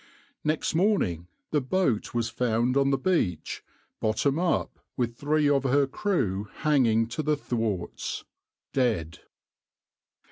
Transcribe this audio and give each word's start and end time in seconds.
Next 0.43 0.73
morning 0.73 1.27
the 1.51 1.61
boat 1.61 2.11
was 2.11 2.27
found 2.27 2.75
on 2.75 2.89
the 2.89 2.97
beach 2.97 3.63
bottom 3.99 4.39
up 4.39 4.79
with 4.97 5.15
three 5.15 5.47
of 5.47 5.61
her 5.61 5.85
crew 5.85 6.47
hanging 6.51 7.05
to 7.09 7.21
the 7.21 7.37
thwarts 7.37 8.23
dead. 8.73 9.19